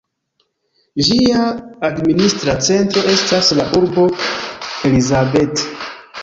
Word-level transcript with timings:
Ĝia 1.07 1.43
administra 1.89 2.55
centro 2.69 3.05
estas 3.17 3.53
la 3.61 3.67
urbo 3.81 4.07
Elizabeth. 4.91 5.65